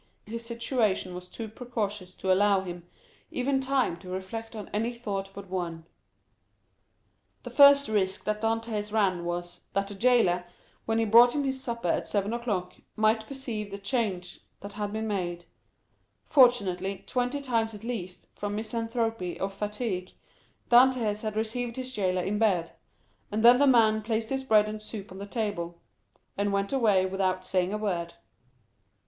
His 0.25 0.43
situation 0.43 1.13
was 1.13 1.27
too 1.29 1.47
precarious 1.47 2.11
to 2.15 2.33
allow 2.33 2.61
him 2.61 2.87
even 3.29 3.59
time 3.59 3.97
to 3.97 4.09
reflect 4.09 4.55
on 4.55 4.67
any 4.73 4.95
thought 4.95 5.29
but 5.35 5.47
one. 5.47 5.85
The 7.43 7.51
first 7.51 7.87
risk 7.87 8.23
that 8.23 8.41
Dantès 8.41 8.91
ran 8.91 9.25
was, 9.25 9.61
that 9.73 9.87
the 9.87 9.93
jailer, 9.93 10.45
when 10.87 10.97
he 10.97 11.05
brought 11.05 11.35
him 11.35 11.43
his 11.43 11.61
supper 11.61 11.87
at 11.87 12.07
seven 12.07 12.33
o'clock, 12.33 12.73
might 12.95 13.27
perceive 13.27 13.69
the 13.69 13.77
change 13.77 14.39
that 14.61 14.73
had 14.73 14.91
been 14.91 15.05
made; 15.07 15.45
fortunately, 16.25 17.03
twenty 17.05 17.39
times 17.39 17.75
at 17.75 17.83
least, 17.83 18.25
from 18.33 18.55
misanthropy 18.55 19.39
or 19.39 19.49
fatigue, 19.51 20.13
Dantès 20.71 21.21
had 21.21 21.35
received 21.35 21.75
his 21.75 21.93
jailer 21.93 22.23
in 22.23 22.39
bed, 22.39 22.71
and 23.31 23.43
then 23.43 23.59
the 23.59 23.67
man 23.67 24.01
placed 24.01 24.29
his 24.31 24.43
bread 24.43 24.67
and 24.67 24.81
soup 24.81 25.11
on 25.11 25.19
the 25.19 25.27
table, 25.27 25.79
and 26.39 26.51
went 26.51 26.73
away 26.73 27.05
without 27.05 27.45
saying 27.45 27.71
a 27.71 27.77
word. 27.77 28.15